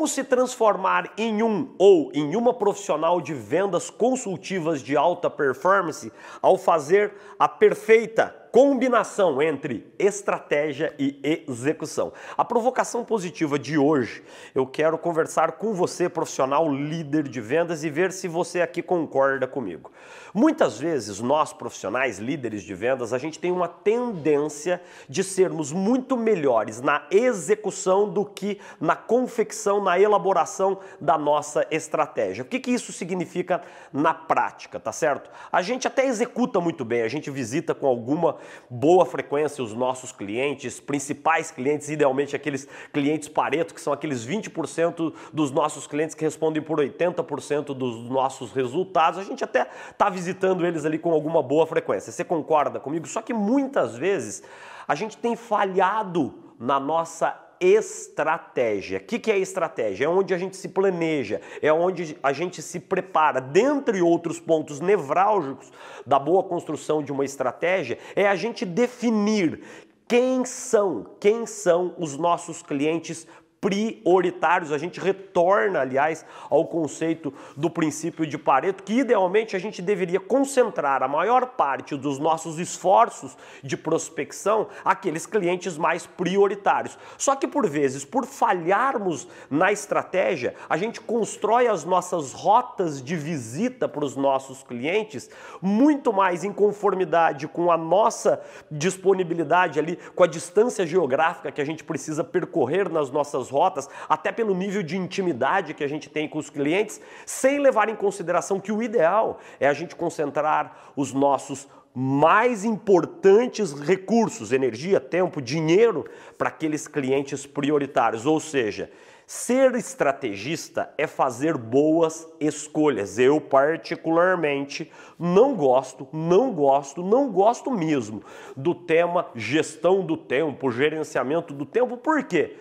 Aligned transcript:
Como 0.00 0.08
se 0.08 0.24
transformar 0.24 1.12
em 1.18 1.42
um 1.42 1.74
ou 1.76 2.10
em 2.14 2.34
uma 2.34 2.54
profissional 2.54 3.20
de 3.20 3.34
vendas 3.34 3.90
consultivas 3.90 4.80
de 4.80 4.96
alta 4.96 5.28
performance 5.28 6.10
ao 6.40 6.56
fazer 6.56 7.12
a 7.38 7.46
perfeita 7.46 8.34
combinação 8.52 9.40
entre 9.40 9.92
estratégia 9.98 10.94
e 10.98 11.44
execução. 11.48 12.12
A 12.36 12.44
provocação 12.44 13.04
positiva 13.04 13.58
de 13.58 13.78
hoje, 13.78 14.22
eu 14.54 14.66
quero 14.66 14.98
conversar 14.98 15.52
com 15.52 15.72
você, 15.72 16.08
profissional 16.08 16.72
líder 16.72 17.28
de 17.28 17.40
vendas, 17.40 17.84
e 17.84 17.90
ver 17.90 18.12
se 18.12 18.26
você 18.26 18.60
aqui 18.60 18.82
concorda 18.82 19.46
comigo. 19.46 19.90
Muitas 20.34 20.78
vezes, 20.78 21.20
nós 21.20 21.52
profissionais 21.52 22.18
líderes 22.18 22.62
de 22.62 22.74
vendas, 22.74 23.12
a 23.12 23.18
gente 23.18 23.38
tem 23.38 23.52
uma 23.52 23.68
tendência 23.68 24.80
de 25.08 25.22
sermos 25.22 25.72
muito 25.72 26.16
melhores 26.16 26.80
na 26.80 27.06
execução 27.10 28.08
do 28.08 28.24
que 28.24 28.60
na 28.80 28.96
confecção, 28.96 29.82
na 29.82 29.98
elaboração 29.98 30.78
da 31.00 31.16
nossa 31.16 31.66
estratégia. 31.70 32.42
O 32.42 32.46
que, 32.46 32.60
que 32.60 32.70
isso 32.70 32.92
significa 32.92 33.62
na 33.92 34.14
prática, 34.14 34.78
tá 34.78 34.92
certo? 34.92 35.30
A 35.50 35.62
gente 35.62 35.86
até 35.86 36.06
executa 36.06 36.60
muito 36.60 36.84
bem, 36.84 37.02
a 37.02 37.08
gente 37.08 37.30
visita 37.30 37.74
com 37.74 37.86
alguma 37.86 38.39
boa 38.68 39.04
frequência 39.04 39.62
os 39.62 39.74
nossos 39.74 40.12
clientes, 40.12 40.80
principais 40.80 41.50
clientes, 41.50 41.88
idealmente 41.88 42.36
aqueles 42.36 42.68
clientes 42.92 43.28
Pareto, 43.28 43.74
que 43.74 43.80
são 43.80 43.92
aqueles 43.92 44.26
20% 44.26 45.12
dos 45.32 45.50
nossos 45.50 45.86
clientes 45.86 46.14
que 46.14 46.24
respondem 46.24 46.62
por 46.62 46.78
80% 46.78 47.74
dos 47.74 48.08
nossos 48.08 48.52
resultados. 48.52 49.18
A 49.18 49.24
gente 49.24 49.44
até 49.44 49.68
está 49.90 50.08
visitando 50.08 50.66
eles 50.66 50.84
ali 50.84 50.98
com 50.98 51.12
alguma 51.12 51.42
boa 51.42 51.66
frequência. 51.66 52.12
Você 52.12 52.24
concorda 52.24 52.80
comigo? 52.80 53.06
Só 53.06 53.22
que 53.22 53.32
muitas 53.32 53.96
vezes 53.96 54.42
a 54.86 54.94
gente 54.94 55.16
tem 55.16 55.36
falhado 55.36 56.34
na 56.58 56.78
nossa 56.78 57.49
estratégia. 57.60 58.98
O 58.98 59.02
que, 59.02 59.18
que 59.18 59.30
é 59.30 59.38
estratégia? 59.38 60.06
É 60.06 60.08
onde 60.08 60.32
a 60.32 60.38
gente 60.38 60.56
se 60.56 60.68
planeja, 60.68 61.40
é 61.60 61.72
onde 61.72 62.16
a 62.22 62.32
gente 62.32 62.62
se 62.62 62.80
prepara. 62.80 63.40
Dentre 63.40 64.00
outros 64.00 64.40
pontos 64.40 64.80
nevrálgicos 64.80 65.70
da 66.06 66.18
boa 66.18 66.42
construção 66.42 67.02
de 67.02 67.12
uma 67.12 67.24
estratégia, 67.24 67.98
é 68.16 68.26
a 68.26 68.34
gente 68.34 68.64
definir 68.64 69.60
quem 70.08 70.44
são, 70.44 71.06
quem 71.20 71.46
são 71.46 71.94
os 71.96 72.16
nossos 72.16 72.62
clientes 72.62 73.28
prioritários. 73.60 74.72
A 74.72 74.78
gente 74.78 74.98
retorna, 74.98 75.80
aliás, 75.80 76.24
ao 76.48 76.66
conceito 76.66 77.32
do 77.56 77.68
princípio 77.68 78.26
de 78.26 78.38
Pareto, 78.38 78.82
que 78.82 79.00
idealmente 79.00 79.54
a 79.54 79.58
gente 79.58 79.82
deveria 79.82 80.18
concentrar 80.18 81.02
a 81.02 81.08
maior 81.08 81.46
parte 81.46 81.94
dos 81.96 82.18
nossos 82.18 82.58
esforços 82.58 83.36
de 83.62 83.76
prospecção 83.76 84.68
aqueles 84.84 85.26
clientes 85.26 85.76
mais 85.76 86.06
prioritários. 86.06 86.98
Só 87.18 87.36
que 87.36 87.46
por 87.46 87.68
vezes, 87.68 88.04
por 88.04 88.24
falharmos 88.24 89.28
na 89.50 89.70
estratégia, 89.70 90.54
a 90.68 90.76
gente 90.76 91.00
constrói 91.00 91.66
as 91.66 91.84
nossas 91.84 92.32
rotas 92.32 93.02
de 93.02 93.16
visita 93.16 93.88
para 93.88 94.04
os 94.04 94.16
nossos 94.16 94.62
clientes 94.62 95.28
muito 95.60 96.12
mais 96.12 96.44
em 96.44 96.52
conformidade 96.52 97.46
com 97.46 97.70
a 97.70 97.76
nossa 97.76 98.40
disponibilidade 98.70 99.78
ali, 99.78 99.98
com 100.14 100.24
a 100.24 100.26
distância 100.26 100.86
geográfica 100.86 101.52
que 101.52 101.60
a 101.60 101.64
gente 101.64 101.84
precisa 101.84 102.24
percorrer 102.24 102.88
nas 102.88 103.10
nossas 103.10 103.49
rotas, 103.50 103.88
até 104.08 104.32
pelo 104.32 104.54
nível 104.54 104.82
de 104.82 104.96
intimidade 104.96 105.74
que 105.74 105.84
a 105.84 105.88
gente 105.88 106.08
tem 106.08 106.26
com 106.28 106.38
os 106.38 106.48
clientes, 106.48 107.00
sem 107.26 107.58
levar 107.58 107.88
em 107.88 107.96
consideração 107.96 108.58
que 108.58 108.72
o 108.72 108.82
ideal 108.82 109.38
é 109.58 109.68
a 109.68 109.74
gente 109.74 109.94
concentrar 109.94 110.92
os 110.96 111.12
nossos 111.12 111.68
mais 111.94 112.64
importantes 112.64 113.72
recursos, 113.72 114.52
energia, 114.52 115.00
tempo, 115.00 115.42
dinheiro, 115.42 116.06
para 116.38 116.48
aqueles 116.48 116.86
clientes 116.86 117.46
prioritários. 117.46 118.26
Ou 118.26 118.38
seja, 118.38 118.90
ser 119.26 119.74
estrategista 119.74 120.92
é 120.96 121.06
fazer 121.06 121.56
boas 121.56 122.28
escolhas. 122.40 123.18
Eu, 123.18 123.40
particularmente, 123.40 124.90
não 125.18 125.54
gosto, 125.54 126.08
não 126.12 126.52
gosto, 126.52 127.02
não 127.02 127.30
gosto 127.30 127.70
mesmo 127.70 128.22
do 128.56 128.74
tema 128.74 129.26
gestão 129.34 130.04
do 130.04 130.16
tempo, 130.16 130.70
gerenciamento 130.70 131.52
do 131.52 131.66
tempo. 131.66 131.96
Por 131.96 132.22
quê? 132.24 132.56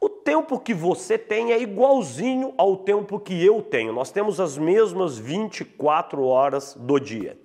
O 0.00 0.08
tempo 0.08 0.58
que 0.58 0.72
você 0.72 1.18
tem 1.18 1.52
é 1.52 1.60
igualzinho 1.60 2.54
ao 2.56 2.78
tempo 2.78 3.20
que 3.20 3.44
eu 3.44 3.60
tenho. 3.60 3.92
Nós 3.92 4.10
temos 4.10 4.40
as 4.40 4.56
mesmas 4.56 5.18
24 5.18 6.24
horas 6.24 6.74
do 6.74 6.98
dia. 6.98 7.38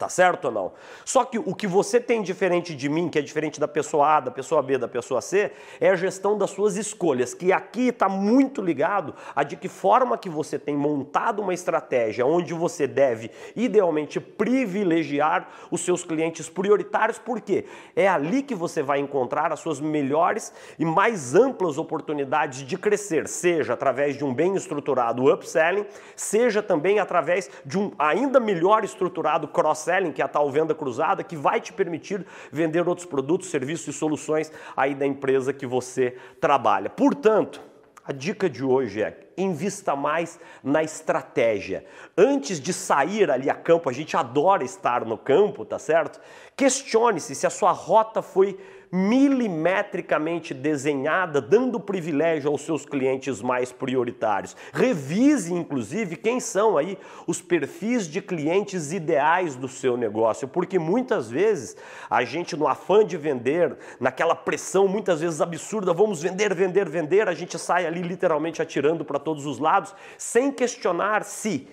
Tá 0.00 0.08
certo 0.08 0.46
ou 0.46 0.50
não? 0.50 0.72
Só 1.04 1.26
que 1.26 1.38
o 1.38 1.54
que 1.54 1.66
você 1.66 2.00
tem 2.00 2.22
diferente 2.22 2.74
de 2.74 2.88
mim, 2.88 3.10
que 3.10 3.18
é 3.18 3.22
diferente 3.22 3.60
da 3.60 3.68
pessoa 3.68 4.16
A, 4.16 4.20
da 4.20 4.30
pessoa 4.30 4.62
B, 4.62 4.78
da 4.78 4.88
pessoa 4.88 5.20
C, 5.20 5.52
é 5.78 5.90
a 5.90 5.94
gestão 5.94 6.38
das 6.38 6.52
suas 6.52 6.78
escolhas, 6.78 7.34
que 7.34 7.52
aqui 7.52 7.88
está 7.88 8.08
muito 8.08 8.62
ligado 8.62 9.14
a 9.36 9.42
de 9.42 9.56
que 9.56 9.68
forma 9.68 10.16
que 10.16 10.30
você 10.30 10.58
tem 10.58 10.74
montado 10.74 11.42
uma 11.42 11.52
estratégia 11.52 12.24
onde 12.24 12.54
você 12.54 12.86
deve, 12.86 13.30
idealmente, 13.54 14.18
privilegiar 14.18 15.46
os 15.70 15.82
seus 15.82 16.02
clientes 16.02 16.48
prioritários, 16.48 17.18
porque 17.18 17.66
é 17.94 18.08
ali 18.08 18.42
que 18.42 18.54
você 18.54 18.82
vai 18.82 19.00
encontrar 19.00 19.52
as 19.52 19.60
suas 19.60 19.80
melhores 19.80 20.50
e 20.78 20.84
mais 20.86 21.34
amplas 21.34 21.76
oportunidades 21.76 22.60
de 22.60 22.78
crescer, 22.78 23.28
seja 23.28 23.74
através 23.74 24.16
de 24.16 24.24
um 24.24 24.32
bem 24.32 24.56
estruturado 24.56 25.30
upselling, 25.30 25.84
seja 26.16 26.62
também 26.62 26.98
através 26.98 27.50
de 27.66 27.78
um 27.78 27.92
ainda 27.98 28.40
melhor 28.40 28.82
estruturado 28.82 29.46
cross 29.46 29.89
cross-selling, 29.90 30.12
que 30.12 30.22
é 30.22 30.24
a 30.24 30.28
tal 30.28 30.50
venda 30.50 30.74
cruzada, 30.74 31.24
que 31.24 31.36
vai 31.36 31.60
te 31.60 31.72
permitir 31.72 32.24
vender 32.52 32.88
outros 32.88 33.06
produtos, 33.06 33.50
serviços 33.50 33.94
e 33.94 33.98
soluções 33.98 34.52
aí 34.76 34.94
da 34.94 35.06
empresa 35.06 35.52
que 35.52 35.66
você 35.66 36.16
trabalha. 36.40 36.88
Portanto, 36.88 37.60
a 38.04 38.12
dica 38.12 38.48
de 38.48 38.64
hoje 38.64 39.02
é 39.02 39.28
invista 39.36 39.96
mais 39.96 40.38
na 40.62 40.82
estratégia. 40.82 41.84
Antes 42.16 42.60
de 42.60 42.72
sair 42.72 43.30
ali 43.30 43.48
a 43.50 43.54
campo, 43.54 43.88
a 43.88 43.92
gente 43.92 44.16
adora 44.16 44.64
estar 44.64 45.04
no 45.04 45.18
campo, 45.18 45.64
tá 45.64 45.78
certo? 45.78 46.20
Questione-se 46.56 47.34
se 47.34 47.46
a 47.46 47.50
sua 47.50 47.72
rota 47.72 48.22
foi 48.22 48.58
milimetricamente 48.92 50.52
desenhada, 50.52 51.40
dando 51.40 51.78
privilégio 51.78 52.50
aos 52.50 52.62
seus 52.62 52.84
clientes 52.84 53.40
mais 53.40 53.70
prioritários. 53.70 54.56
Revise, 54.72 55.52
inclusive, 55.54 56.16
quem 56.16 56.40
são 56.40 56.76
aí 56.76 56.98
os 57.26 57.40
perfis 57.40 58.08
de 58.08 58.20
clientes 58.20 58.92
ideais 58.92 59.54
do 59.54 59.68
seu 59.68 59.96
negócio, 59.96 60.48
porque 60.48 60.78
muitas 60.78 61.30
vezes 61.30 61.76
a 62.08 62.24
gente, 62.24 62.56
no 62.56 62.66
afã 62.66 63.04
de 63.04 63.16
vender, 63.16 63.76
naquela 64.00 64.34
pressão 64.34 64.88
muitas 64.88 65.20
vezes 65.20 65.40
absurda, 65.40 65.92
vamos 65.92 66.22
vender, 66.22 66.52
vender, 66.54 66.88
vender, 66.88 67.28
a 67.28 67.34
gente 67.34 67.58
sai 67.58 67.86
ali 67.86 68.02
literalmente 68.02 68.60
atirando 68.60 69.04
para 69.04 69.18
todos 69.18 69.46
os 69.46 69.58
lados, 69.58 69.94
sem 70.18 70.50
questionar 70.50 71.22
se 71.22 71.68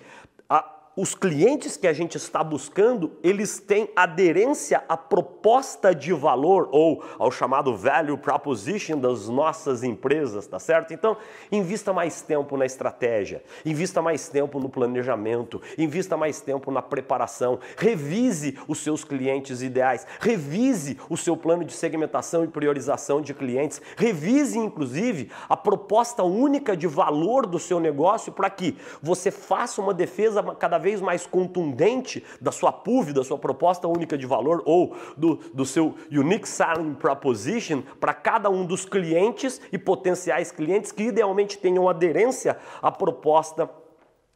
a, 0.48 0.77
os 1.00 1.14
clientes 1.14 1.76
que 1.76 1.86
a 1.86 1.92
gente 1.92 2.16
está 2.16 2.42
buscando, 2.42 3.12
eles 3.22 3.60
têm 3.60 3.88
aderência 3.94 4.82
à 4.88 4.96
proposta 4.96 5.94
de 5.94 6.12
valor 6.12 6.68
ou 6.72 7.04
ao 7.20 7.30
chamado 7.30 7.76
value 7.76 8.18
proposition 8.18 8.98
das 8.98 9.28
nossas 9.28 9.84
empresas, 9.84 10.48
tá 10.48 10.58
certo? 10.58 10.92
Então, 10.92 11.16
invista 11.52 11.92
mais 11.92 12.20
tempo 12.20 12.56
na 12.56 12.66
estratégia, 12.66 13.44
invista 13.64 14.02
mais 14.02 14.28
tempo 14.28 14.58
no 14.58 14.68
planejamento, 14.68 15.62
invista 15.78 16.16
mais 16.16 16.40
tempo 16.40 16.68
na 16.72 16.82
preparação, 16.82 17.60
revise 17.76 18.58
os 18.66 18.78
seus 18.78 19.04
clientes 19.04 19.62
ideais, 19.62 20.04
revise 20.18 20.98
o 21.08 21.16
seu 21.16 21.36
plano 21.36 21.64
de 21.64 21.74
segmentação 21.74 22.42
e 22.42 22.48
priorização 22.48 23.22
de 23.22 23.32
clientes, 23.32 23.80
revise 23.96 24.58
inclusive 24.58 25.30
a 25.48 25.56
proposta 25.56 26.24
única 26.24 26.76
de 26.76 26.88
valor 26.88 27.46
do 27.46 27.60
seu 27.60 27.78
negócio 27.78 28.32
para 28.32 28.50
que 28.50 28.76
você 29.00 29.30
faça 29.30 29.80
uma 29.80 29.94
defesa 29.94 30.42
cada 30.58 30.76
vez 30.76 30.87
vez 30.88 31.00
mais 31.02 31.26
contundente 31.26 32.24
da 32.40 32.50
sua 32.50 32.72
PUV, 32.72 33.12
da 33.12 33.22
sua 33.22 33.36
proposta 33.36 33.86
única 33.86 34.16
de 34.16 34.26
valor 34.26 34.62
ou 34.64 34.96
do, 35.16 35.36
do 35.52 35.66
seu 35.66 35.94
Unique 36.10 36.48
Selling 36.48 36.94
Proposition 36.94 37.82
para 38.00 38.14
cada 38.14 38.48
um 38.48 38.64
dos 38.64 38.86
clientes 38.86 39.60
e 39.70 39.76
potenciais 39.76 40.50
clientes 40.50 40.90
que 40.90 41.02
idealmente 41.04 41.58
tenham 41.58 41.88
aderência 41.88 42.56
à 42.80 42.90
proposta 42.90 43.68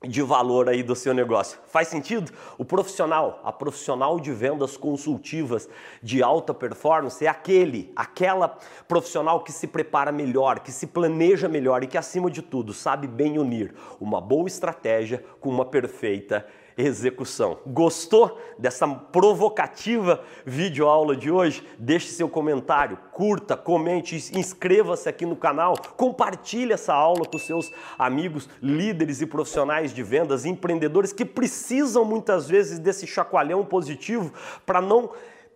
de 0.05 0.23
valor 0.23 0.69
aí 0.69 0.83
do 0.83 0.95
seu 0.95 1.15
negócio. 1.15 1.59
Faz 1.67 1.89
sentido? 1.89 2.33
O 2.59 2.65
profissional, 2.65 3.41
a 3.45 3.53
profissional 3.53 4.19
de 4.19 4.33
vendas 4.33 4.77
consultivas 4.77 5.69
de 6.03 6.23
alta 6.23 6.53
performance 6.53 7.25
é 7.25 7.29
aquele, 7.29 7.93
aquela 7.95 8.59
profissional 8.89 9.43
que 9.43 9.53
se 9.53 9.67
prepara 9.67 10.13
melhor, 10.13 10.61
que 10.61 10.73
se 10.73 10.87
planeja 10.87 11.49
melhor 11.49 11.83
e 11.83 11.87
que 11.87 11.99
acima 11.99 12.31
de 12.31 12.43
tudo 12.43 12.73
sabe 12.73 13.07
bem 13.07 13.39
unir 13.39 13.75
uma 14.01 14.21
boa 14.21 14.49
estratégia 14.49 15.25
com 15.41 15.49
uma 15.49 15.65
perfeita 15.65 16.47
execução. 16.77 17.59
Gostou 17.67 18.39
dessa 18.59 18.87
provocativa 18.89 20.23
videoaula 20.45 21.17
de 21.17 21.31
hoje? 21.31 21.67
Deixe 21.79 22.09
seu 22.09 22.29
comentário, 22.29 22.99
curta, 23.13 23.57
comente, 23.57 24.17
inscreva-se 24.37 25.09
aqui 25.09 25.27
no 25.27 25.37
canal, 25.37 25.75
compartilhe 25.97 26.73
essa 26.73 26.95
aula 26.95 27.25
com 27.25 27.39
seus 27.39 27.73
amigos, 27.99 28.49
líderes 28.63 29.21
e 29.21 29.27
profissionais 29.27 29.93
de 29.93 30.03
vendas, 30.03 30.45
empreendedores 30.45 31.13
que 31.13 31.25
precisam 31.25 32.05
muitas 32.05 32.49
vezes 32.49 32.79
desse 32.79 33.07
chacoalhão 33.07 33.65
positivo 33.65 34.33
para 34.65 34.81
não 34.81 35.11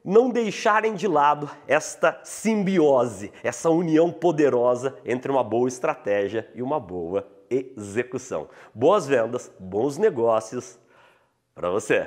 não 0.07 0.31
deixarem 0.31 0.95
de 0.95 1.09
lado 1.09 1.51
esta 1.67 2.21
simbiose, 2.23 3.33
essa 3.43 3.69
união 3.69 4.12
poderosa 4.12 4.97
entre 5.05 5.33
uma 5.33 5.43
boa 5.43 5.67
estratégia 5.67 6.49
e 6.55 6.62
uma 6.62 6.79
boa 6.79 7.27
execução. 7.51 8.49
Boas 8.73 9.09
vendas, 9.09 9.51
bons 9.59 9.99
negócios 9.99 10.79
para 11.56 11.70
você. 11.70 12.06